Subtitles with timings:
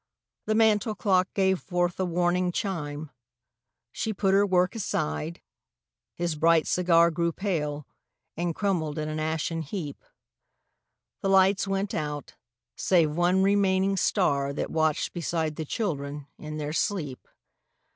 [0.47, 3.11] The mantel clock gave forth a warning chime.
[3.91, 5.43] She put her work aside;
[6.15, 7.85] his bright cigar Grew pale,
[8.35, 10.03] and crumbled in an ashen heap.
[11.21, 12.33] The lights went out,
[12.75, 17.27] save one remaining star That watched beside the children in their sleep.